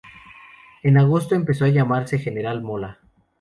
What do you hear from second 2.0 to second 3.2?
"General Mola".